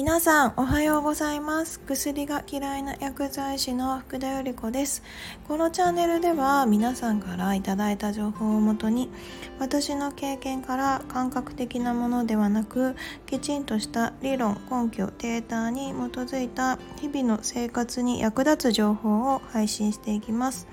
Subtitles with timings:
[0.00, 1.78] 皆さんおはようございます。
[1.78, 5.02] 薬が嫌いな薬剤師の福田由里子です。
[5.46, 9.10] このチャンネルでは皆さんからいただいた情報をもとに
[9.58, 12.96] 私の経験から感覚的なものではなく
[13.26, 20.66] きちんとした理論根拠データに基づいた日々の生活に役立つ情報を配信していきます。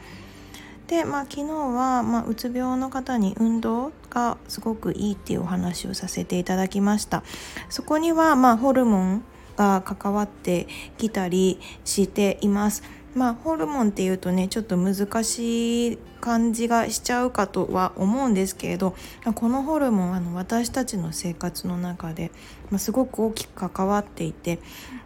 [0.87, 7.23] で、まあ、昨日は、まあ、うつ病の方に運動がすごくいいっていうお話をさせていただきました。
[7.69, 9.23] そこには、まあ、ホルモン
[9.57, 12.83] が関わってきたりしています。
[13.17, 18.95] まあホルモンっていうとねちょっと難しい感じがしちゃうかとは思うんですけれど
[19.33, 22.31] このホルモンあの私たちの生活の中で、
[22.69, 24.59] まあ、すごく大きく関わっていて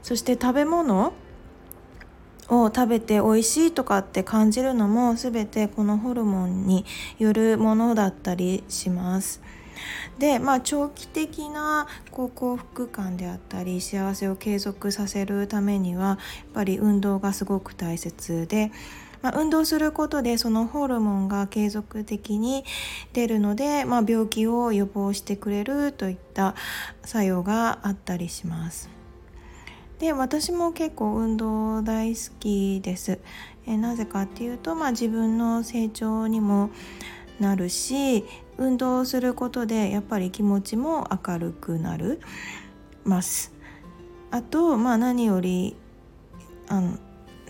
[0.03, 1.13] そして食べ物
[2.51, 6.85] を食べて美味しいとかって感じるのも全てこのホルモンに
[7.17, 9.41] よるものだったりします。
[10.19, 16.17] でまあ長期的なこう幸福感であったり幸せを継続させるためにはやっ
[16.53, 18.71] ぱり運動がすごく大切で、
[19.21, 22.63] まあ、運動することでそのホルモンが継続的に
[23.13, 26.53] 出るので、まあ、病気を予防してくれるといった
[27.03, 29.00] 作用があったりします。
[30.01, 33.19] で私も結構運動大好きです。
[33.67, 36.71] えなぜかっていうと、まあ、自分の成長にも
[37.39, 38.25] なるし
[38.57, 42.19] 運動することでやっぱり気持ちも明るくなる
[43.03, 43.53] ます
[44.31, 45.75] あと、まあ、何より
[46.67, 46.97] あの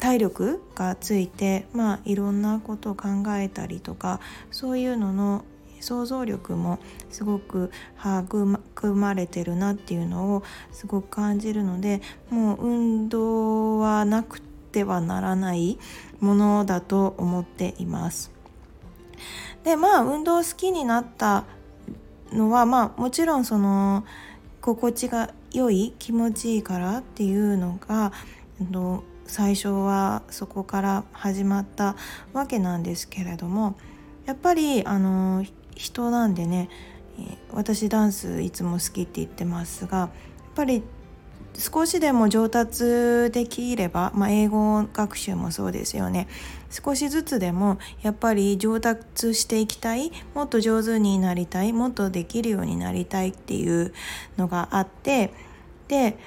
[0.01, 4.19] 体力がついて、まあ、いろんなことを考えたりとか
[4.51, 5.45] そういうのの
[5.81, 6.79] 想像力も
[7.09, 15.77] すごく育まれてるなっていうのをすごく感じるのでもう運動はなくてはならない
[16.19, 18.31] ものだと思っています。
[19.63, 21.43] でまあ運動好きになった
[22.31, 24.05] のはまあもちろんその
[24.61, 28.11] 心地が良い気持ちいいからっていうのが
[29.25, 31.95] 最初はそこから始まった
[32.33, 33.75] わけなんですけれども
[34.25, 35.45] やっぱりあの
[35.75, 36.69] 人なんでね
[37.51, 40.09] 私ダンスいつも好きって言ってますがやっ
[40.55, 40.83] ぱり
[41.53, 46.27] 少しでも上達できれば、まあ、英語学習もそうですよね
[46.69, 53.93] 少しずつでもやっぱり上達していきたいもっと上手になりたいもっとできるようになりたいっていう
[54.37, 55.33] のがあって
[55.89, 56.17] で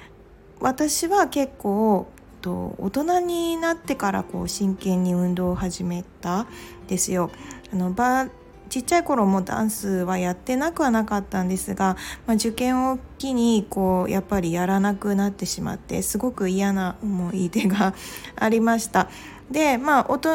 [0.59, 2.07] 私は結構
[2.41, 6.45] と大人になってからこう真剣に運動を始めた
[6.87, 7.31] ですよ。
[7.73, 8.27] あのバ
[8.75, 11.95] ちっちゃい頃もダンスはやってなくはなかったんですが、
[12.27, 17.93] まあ、受験を機にこうやっぱりやらなくなってしまってすごく嫌な思い出が
[18.35, 19.07] ありました。
[19.49, 20.31] でまあ大人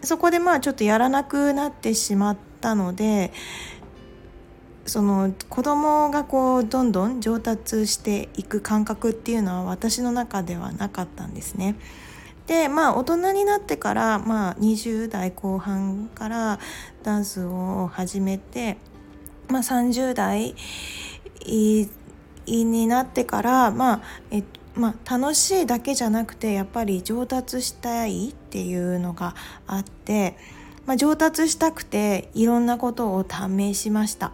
[0.00, 3.30] そこでまあちょっとやらなくなってしまったので
[4.86, 11.76] その子供がこうどんどん上達していく感覚っていうのは私の中ではなかったんですね。
[12.52, 16.58] でまあ大人になってから、まあ、20代後半から
[17.02, 18.76] ダンスを始めて、
[19.48, 20.54] まあ、30代
[22.46, 29.34] になってから、まあえまあ、楽しいだけじゃなくてやっぱり上達したいっていうのが
[29.66, 30.36] あって、
[30.84, 34.32] まあ、上達したくていろんなことを試しました。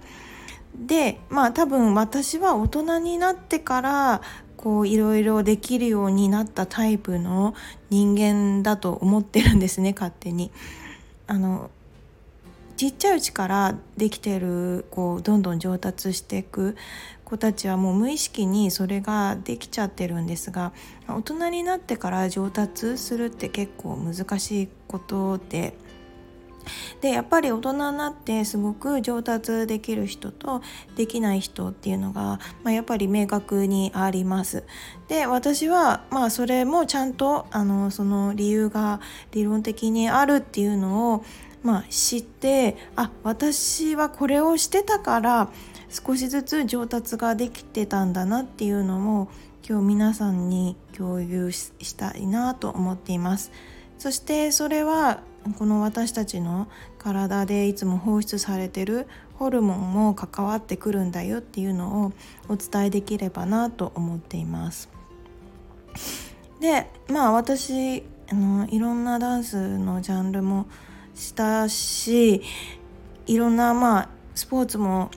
[0.76, 4.22] でまあ多分私は大人になってから
[4.58, 7.54] こういろいろできるようになったタイプの
[7.88, 10.50] 人間だと思ってるんですね勝手に。
[11.26, 11.70] あの
[12.76, 16.76] ちっちゃいうちからできてるこうどんどん上達していく
[17.24, 20.72] 子たちはもう無意識にそれができちゃってるんですが
[21.08, 25.74] 大人になってから上達するって結構難しいことで。
[27.00, 30.62] でやっぱり大人になってすごく上達できる人と
[30.96, 34.64] できない人っていうのが、まあ、やっぱり明確にあります。
[35.08, 39.00] で私はまあそれもちゃんとあのその理由が
[39.32, 41.24] 理論的にあるっていうのを
[41.62, 45.50] まあ、知ってあ私はこれをしてたから
[45.88, 49.28] 少しずつ上達ができてたんだなっていうのも
[49.68, 53.52] 今日皆さんに共有したいなと思っています。
[53.98, 55.20] そしてそれは
[55.56, 56.68] この私たちの
[56.98, 62.12] 体でいつも放出されてるホルモンも関わってくるんだよっていうのを
[62.48, 64.88] お伝えできればなと思っています。
[66.60, 70.66] でまあ私あのいろんなダンスのジャンルも
[71.14, 72.42] したし
[73.26, 75.10] いろんなまあスポーツも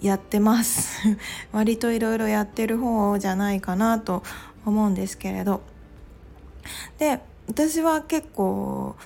[0.00, 1.16] やってます
[1.52, 4.22] 割といろいろやってる方じゃないかなと
[4.66, 5.62] 思うんですけれど
[6.98, 8.96] で私は結構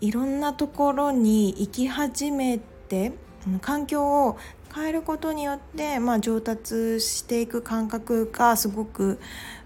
[0.00, 3.12] いろんなところに行き始めて
[3.60, 4.38] 環境を
[4.74, 9.20] 変えることによって、まあ、上達していく感覚がすごく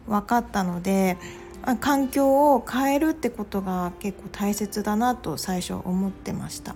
[0.06, 1.18] 分かったので
[1.80, 6.74] 環境を変えるってことが結構大切だなと最初思ってました。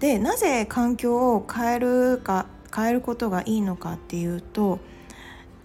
[0.00, 4.78] でなぜ環境を変えるか変えることがいいのかっていうと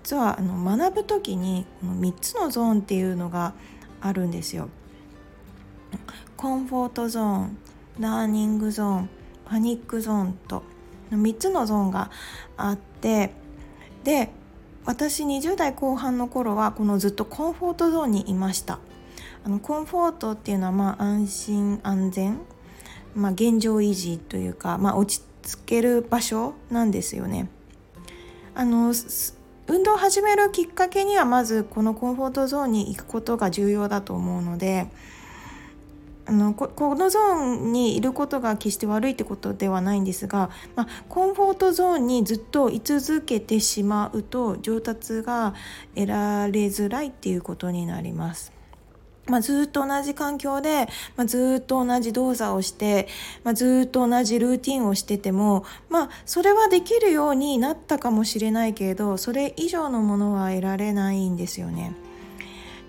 [0.04, 3.54] 実はあの学ぶ時にこの3つのゾーンっていうのが
[4.02, 4.70] あるんですよ。
[6.44, 7.58] コンフォートゾーン
[8.00, 9.10] ラーニングゾーン
[9.46, 10.64] パニックゾーンと
[11.10, 12.12] 3つのゾーンが
[12.58, 13.32] あって
[14.04, 14.30] で
[14.84, 18.80] 私20代後半の頃はこのずっとコンフォートゾーンにいました。
[19.46, 22.42] あのコンフォートっていうのはまあ安心安全、
[23.16, 27.48] まあ、現状維持というか、まあ、落ち着ける場所なんですよね。
[28.54, 28.94] あの
[29.68, 34.90] 運動を始めるきっかけにはまずこのコンフォートゾーンに行くことが重要だと思うので
[36.26, 45.54] あのこのゾーンにいることが決して悪いってことではないんですが、まあ、コンフォートゾーンにずっと居続けてしまうと上達が
[45.96, 48.54] 得られづらいっていうことになります。
[49.26, 53.08] まあ、ずっと同じ環境で、まあ、ずっと同じ動作をして、
[53.44, 61.94] まあ、ずっと同じルーティンをしてても、まあ、それはできるようになったかもしれないけれどそれ以上のものは得られないんですよね。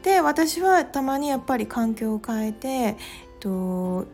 [0.03, 2.99] で私はたまにやっぱり環境を変えて
[3.45, 4.07] と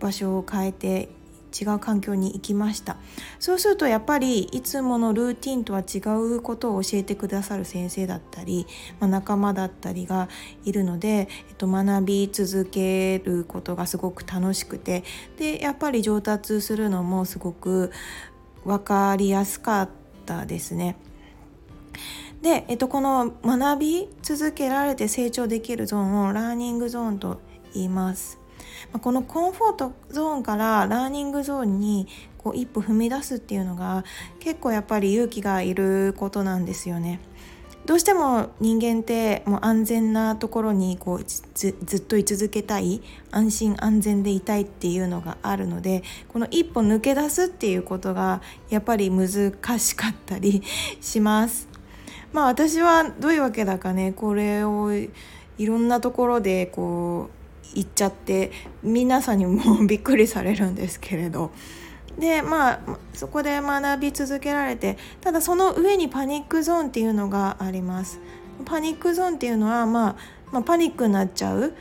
[0.00, 1.10] 場所を変えて
[1.52, 2.96] 違う環境に行きました
[3.38, 5.98] そうするとやっぱりいつものルーティンとは違
[6.36, 8.66] うことを教えてくださる先生だったり、
[9.00, 10.28] まあ、仲間だったりが
[10.64, 15.02] いるので、えっと、学び続けることがすごく楽しくて
[15.38, 17.90] でやっぱり上達するのもすごく
[18.64, 19.88] 分かりやすかっ
[20.24, 20.96] たですね。
[22.42, 27.40] で、えっと、この学び続けられて成長できるゾーンをラーニングゾーンと
[27.74, 28.39] 言います。
[28.98, 32.08] このコンフォートゾーンからラーニングゾーンに
[32.38, 34.04] こう一歩踏み出すっていうのが
[34.40, 37.20] 結構やっぱり勇気がいることなんですよね。
[37.86, 43.00] どうしても人間ってもう安全なところにこうずっと居続けたい
[43.30, 49.28] 安心安全でいたいっていうのがあるのでこの一歩抜け出すっていうことがやっぱり難
[49.78, 50.62] しかったり
[51.00, 51.68] します。
[52.32, 55.10] まあ私はどういうわけだかねこれをい
[55.66, 57.39] ろんなところでこう
[57.74, 58.50] 行っちゃって
[58.82, 61.50] 皆さんにもびっくりされるんですけれど。
[62.18, 62.80] でまあ
[63.14, 68.20] そこで学び続けられてただその上にパニックゾーンっていうのがあります。
[68.64, 70.16] パニックゾーンっていうのは、まあ、
[70.52, 71.74] まあ、パニックになっちゃう。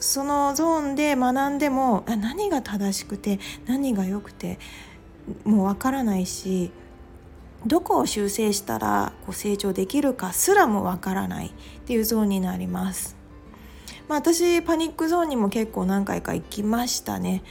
[0.00, 4.58] そのゾーンで学んでも何が正しくて何が良くて
[5.44, 6.72] もうわからないし
[7.64, 11.50] どこを修正したらこう成長できるかすらもわからないっ
[11.86, 13.21] ていうゾーンになります。
[14.08, 17.42] まあ、私パニックゾーンにも結構何回か行きましたね。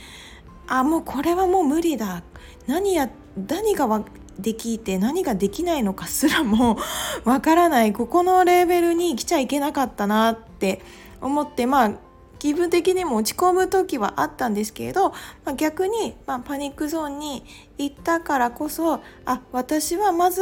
[0.68, 2.24] あもうこれはもう無理だ。
[2.68, 3.10] 何や
[3.48, 4.04] 何が
[4.40, 6.78] できて何ができないのかすらも
[7.26, 7.94] わからない。
[7.94, 10.82] ここのレーベルに来ちゃいけなかったなって
[11.20, 11.92] 思ってまあ
[12.40, 15.10] 気分的にも落ち込む時はあったんですけれど、
[15.46, 17.46] まあ、逆に、まあ、パニックゾーンに
[17.78, 20.42] 行ったからこそあ私はまず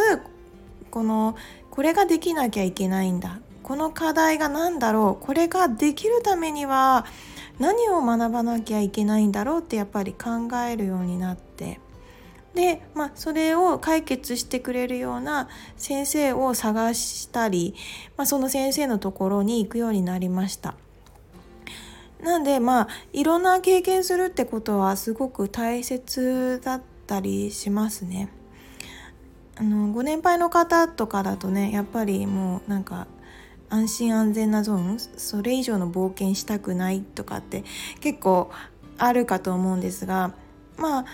[0.91, 1.35] この
[1.69, 3.39] これができなきゃいけないんだ。
[3.63, 5.25] この課題が何だろう？
[5.25, 7.06] これができるためには
[7.59, 11.79] 何を学ばなきゃいけないんだろうってやっぱり考えるようになって
[12.56, 17.75] で、まあ、それを解決してくれるような先生を探したり、
[18.18, 20.75] まあ、その先生のところに行くようになりました。
[22.21, 28.30] なんでまあいろんな経験するってことはすごく大切だったりしますね。
[29.56, 33.07] あのご年配の方とかだとねやっぱりもうなんか
[33.69, 37.64] 安心安全なゾーンそれ以上の冒険したくないとかって
[38.02, 38.52] 結構
[38.97, 40.33] あるかと思うんですが
[40.78, 41.06] まあ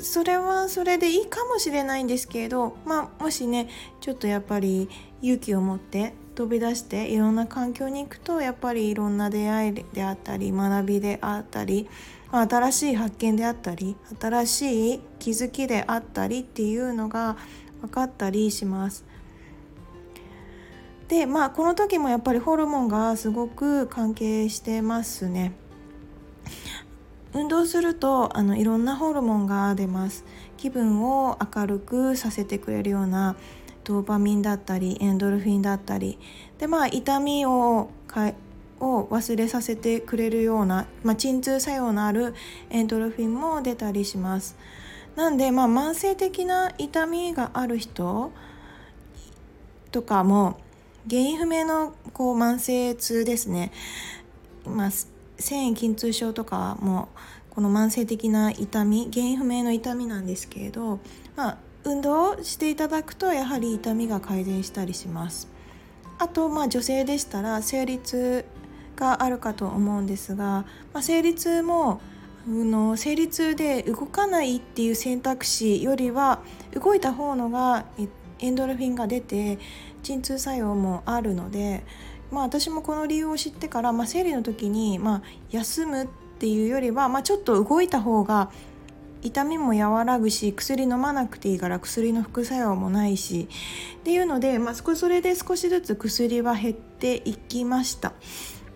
[0.00, 3.68] それはそれでいいかもしれないんですけれど、まあ、もしね
[4.00, 4.88] ちょっとやっぱり
[5.22, 11.88] 勇気を持って飛び出していろんな環境に行くとやっぱりいろんな出会いであったり学びであったり
[12.32, 17.36] 新しい発見であったり新しい気づきであったりっていうのが
[17.82, 19.04] 分かったりします。
[21.08, 25.52] でまあこの時もやっぱりホルモンがすごく関係してますね。
[27.32, 30.24] 運動するとあのいろんなホルモンが出ます。
[30.56, 33.36] 気分を明るくさせてくれるような
[33.82, 36.18] ドーパミンだったりエンドルフィンだったり。
[36.58, 38.32] でまあ痛みをか
[38.80, 42.34] を忘れさせてくれるような、まあ、鎮痛作用のある
[42.70, 44.56] エンドルフィンも出たりします。
[45.16, 48.32] なんで、まあ、慢性的な痛みがある人
[49.92, 50.58] とかも
[51.08, 53.72] 原因不明のこう慢性痛ですね、
[54.66, 54.90] まあ、
[55.38, 57.08] 繊維筋痛症とかも
[57.50, 61.00] この慢性的な痛み原因不明の痛みなんですけれど、
[61.36, 65.48] まあ、運動をしていただくとやはり痛みが改善したりします。
[66.18, 68.44] あとまあ女性でしたら生理痛
[68.96, 72.00] があるかと思うんですが、まあ、生理痛も
[72.46, 76.40] の生理痛で動かないっていう選択肢よりは
[76.72, 77.84] 動いた方のが
[78.38, 79.58] エンドルフィンが出て
[80.04, 81.84] 鎮痛作用もあるので、
[82.30, 86.08] まあ、私もこの理由を知ってから、まあ、生理の時に、まあ、休むっ
[86.38, 88.50] ていうよりは、まあ、ちょっと動いた方が
[89.22, 93.48] 痛みも和らぐし薬飲まなくていいから薬の副作用もないし
[93.96, 98.12] っていうので、まあ、それで少しずつ薬は減っていきました。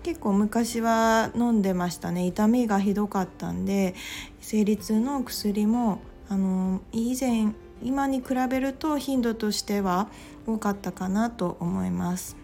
[0.03, 3.95] 結構昔は飲んでましたね痛みがひどかったんで
[4.41, 10.09] 生理痛の薬もあの以前今に比べると頻度としては
[10.49, 12.37] 多かったかなと思います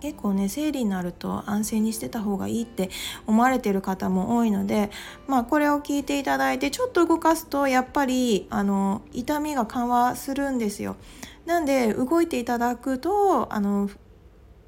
[0.00, 2.90] 結構ね生理になると安静にしてた方がいいって
[3.26, 4.90] 思われてる方も多いので
[5.28, 10.96] まあこれを聞いていただいてちょっと動かすとやっぱりあの痛みが緩和するんですよ。
[11.46, 13.88] なんで動いていただくとあの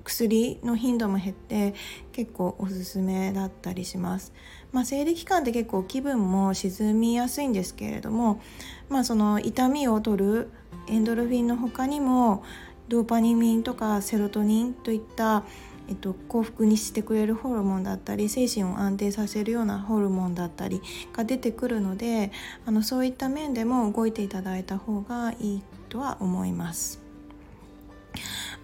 [0.05, 1.75] 薬の頻度も減って
[2.13, 4.33] 結構おすすめだったりします。
[4.71, 8.41] まあ、生理期間って結構気分も沈みやすいんですけれども、
[8.89, 10.51] まあ、その痛みを取る
[10.89, 12.45] エンドルフィンの他にも
[12.89, 15.45] ドーパニミンとかセロトニンといった、
[15.89, 22.31] えっと、幸福にしてくれるホルモンだったり精神を安定させるようなホルモンだったりが出てくるので
[22.67, 27.05] あのそういった面でも動いていただいた方がいいとは思います。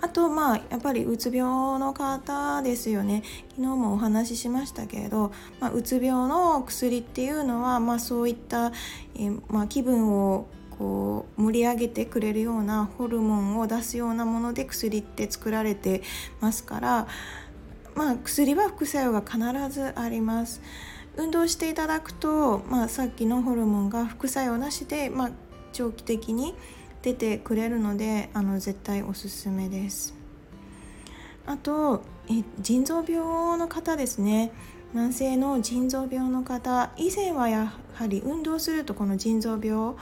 [0.03, 8.73] あとまあやっぱりうつ病の方ですよね昨日もお話ししましたけれど、まあ、うつ病の薬っていうのは、まあ、そういった、
[9.17, 10.47] えまあ、気分を
[10.81, 16.01] こう盛り上げてくれるようなホルモンを出すようなもので薬って作られて
[16.41, 17.07] ますから
[17.95, 20.63] まあ薬は副作用が必ずあります。
[21.17, 25.31] 運動していただくと、まあ、さっきのホルモンが副作用なしで、まあ、
[25.73, 26.55] 長期的に
[27.03, 30.15] 出てくれるのであの絶対おすすめです。
[31.45, 34.53] あとえ腎臓病の方ですね
[34.95, 39.95] 慢性の腎臓病の方以前はやはり運動するとこの腎臓病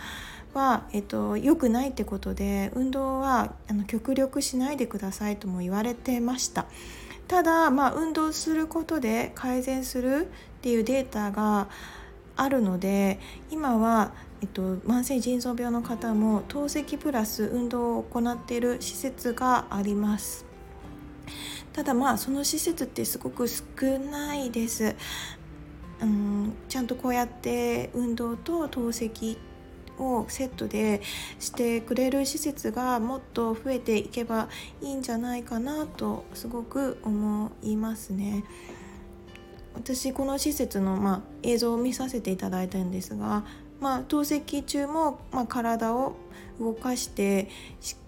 [0.54, 6.66] は、えっと、良くないってことで運動はあの極力しないでくださいとも言われてました。
[7.26, 11.68] ただ、まあ、運動することで改善するっていうデータが
[12.36, 20.46] あるので今は、えっと、慢性腎臓病の方も透析プラス運動を行っている施設があります。
[21.72, 23.62] ただまあその施設ってすごく少
[24.10, 24.96] ないです、
[26.00, 29.36] うん、ちゃんとこうやって運動と透析
[29.98, 31.00] をセットで
[31.38, 34.48] してくれる施設がもっと増えていけば
[34.80, 38.44] いいんじゃないかなとすごく思いますね。
[39.74, 43.44] 私この施設の、まあ、映像を見させていただいたんですが、
[43.80, 46.16] まあ、透析中も、まあ、体を
[46.60, 47.48] 動かして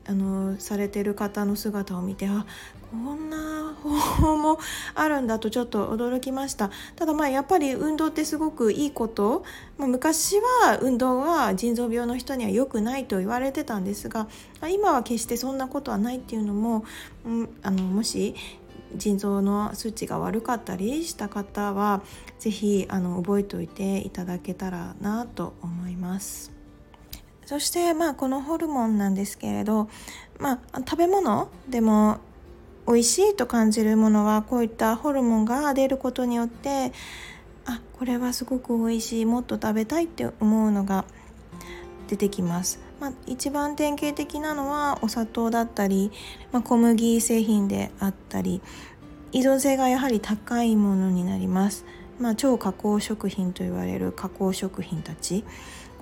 [0.07, 2.45] あのされてる方の姿を見てあ
[2.91, 4.59] こんな方法も
[4.97, 6.71] あるんだとちょっと驚きました。
[6.97, 9.45] ただまあやっぱり運動ってすごくいいこと、
[9.79, 14.27] まあ、昔は運動は腎臓病の人には良くないと言われてたんですが
[14.69, 16.85] 今は決してそんなことはないっていうのも、
[17.25, 18.35] うん、あのもし
[18.97, 22.03] 腎臓の数値が悪かったりした方は
[22.39, 26.53] 是非覚えておいていただけたらなと思います。
[27.47, 29.89] そしてまあこのホルモンなんですけれど、
[30.39, 32.19] まあ、食べ物でも
[32.87, 36.93] 美味しいと感じるものはこういったホルモンが出ることによって
[37.67, 41.05] あこれはすごく美味しいもっと食べたいって思うのが
[42.09, 42.90] 出てきます。
[43.01, 46.13] まあ、一番典型的なのはお砂糖だったり、
[46.53, 48.61] まあ、小麦製品であったり
[49.33, 51.85] 依存性がやはり高いものになります。
[52.19, 55.43] まあ、超加工食品と言われる加工食品たち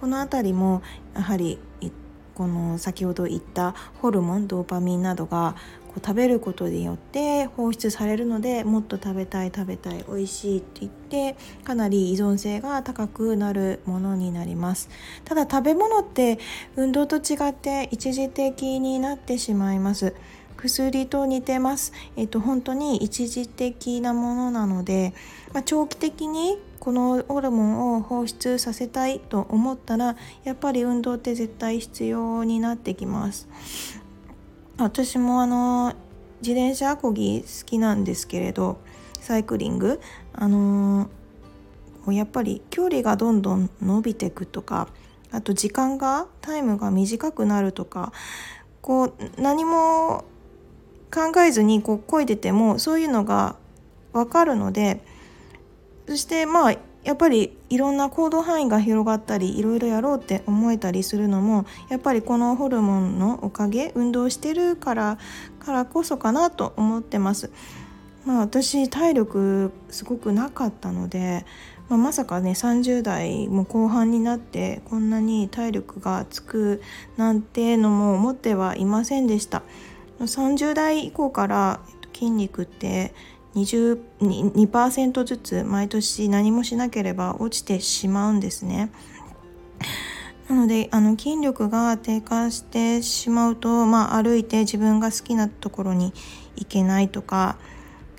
[0.01, 0.83] この辺りも
[1.15, 1.61] やはり
[2.39, 5.57] この先ほど言ったホルモンドーパミンなどが
[5.89, 14.89] こう食べることによって放出されるのでもっと食べたい食べたい美味しいって言ってかなり依存性が高くなるものになります。
[15.25, 16.39] ただ食べ物って
[16.77, 20.15] 運動と違って一時的になってしまいます。
[20.59, 21.93] 薬と似てます。
[22.17, 25.15] えっと、本当に一時的なものなので、
[25.55, 33.49] まあ、長期的にこのホルモンを放出させたいと思ったらやっぱり運動って絶対必要になってきます
[34.79, 35.95] 私もあの
[36.41, 38.79] 自転車こぎ好きなんですけれど
[39.21, 40.01] サイクリング
[40.33, 41.11] あの
[42.07, 44.89] やっぱり距離がどんどん伸びていくとか
[45.31, 48.13] あと時間がタイムが短くなるとか
[48.81, 50.25] こう何も
[51.13, 53.57] 考えずにこう漕いでてもそういうのが
[54.13, 55.01] 分かるので
[56.07, 65.19] そしてまあやっぱりいろんな行動範囲が広がったりいろいろやろうって思えたりするのもやっぱりこのホルモンのおかげ運動してるから
[65.61, 67.51] からこそかなと思ってます。
[68.27, 71.47] まあ、私体力すごくなかったので、
[71.89, 76.83] まあ、まさかね30代も後半になってこんなに体力がつく
[77.17, 79.63] なんてのも思ってはいませんでした。
[80.21, 81.81] 30代以降から
[82.13, 83.15] 筋肉って
[83.55, 88.91] 22%ずつ毎年何もしなければ落ちてしまうんですね。
[90.49, 96.15] なのであの筋力が低下してしまうと、まあ、歩いて自分が好きなところに
[96.57, 97.59] 行けないとか、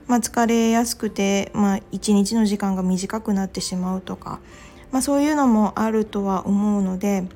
[0.06, 4.40] まあ、疲れやすくて、まあ、一日の時間が短くなってしまうとか、
[4.92, 7.28] まあ、そういうのもあるとは思うので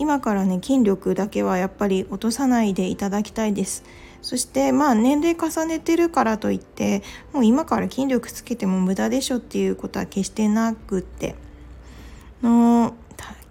[0.00, 3.84] 今からね筋力だけはやっぱり落とさないでいただきたいです。
[4.22, 7.02] そしてまあ年齢重ねてるからといって
[7.34, 11.36] もう今から筋力つけても無駄でしょっていうことは決してなくって。
[12.42, 12.94] の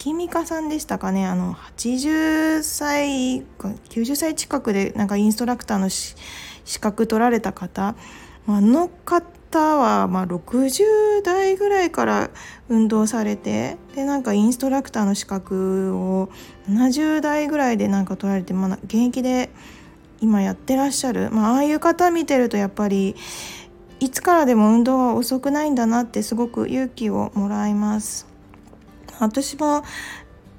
[0.02, 1.28] タミカさんでしたかね。
[1.28, 6.16] あの80歳90歳近くでなんかインストラクターの資
[6.82, 7.96] 格取られた方。
[8.48, 8.90] あの
[9.50, 12.30] 方はまあ60代ぐらいから
[12.70, 16.30] 運動されてでなんかインストラクターの資格を
[16.70, 19.50] 70代ぐらいでなんか取られて、まあ、現役で
[20.22, 23.16] 今やってらっしゃる、まあ、ああいう方見てるとやっぱり
[24.00, 28.28] いつからでも運動は遅くないんだなってすごく勇気をもらいます。
[29.20, 29.84] 私も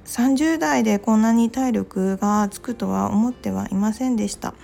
[0.05, 4.55] 30代でこんなに体力がつくとは思ってはいませんでした。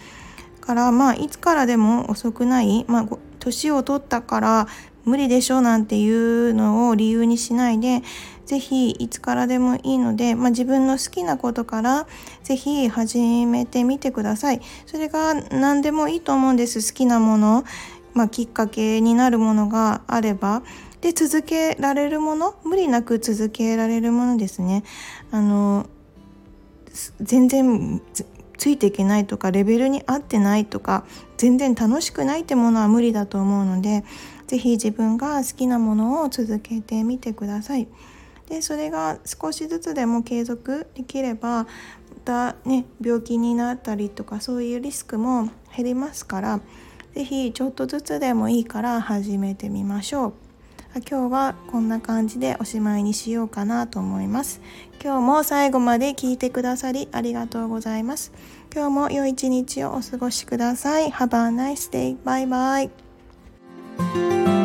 [0.60, 2.84] からまあいつからでも遅くない。
[2.88, 3.08] まあ
[3.46, 4.68] 年を取ったから
[5.04, 8.02] 無理でしょなんていうのを理由にしないで
[8.44, 12.06] 是非いつからでもいいので、まあ、自分の好きなことから
[12.42, 14.60] 是非始めてみてください。
[14.86, 17.64] それが何でもいいと思うんです好きなもの、
[18.14, 20.62] まあ、きっかけになるものがあれば。
[21.00, 24.82] で続けられるもの無理なく続けられるものですね。
[25.30, 25.86] あの
[27.20, 28.00] 全然
[28.58, 31.04] ついていけないとかレベルに合ってないとか
[31.36, 34.04] 全然楽しくないってものは無理だと思うので
[34.46, 37.88] 是非自分が好きなものを続けてみてください。
[38.48, 41.68] でそれが少しずつでも継続できればま
[42.24, 46.60] たね病気になったりとかそういうリスクも減りますから
[47.14, 50.32] 是非ちょっとずつでもいいから始めてみましょう。
[51.08, 54.62] 今日はこんな感じでおしまいにしようかなと思います。
[55.02, 58.32] 今日も最後まで聞いてくださりありがとうございます。
[58.76, 61.08] 今日も良い一日をお過ごしください。
[61.08, 62.14] Have a nice day.
[62.24, 62.90] Bye
[63.96, 64.55] bye.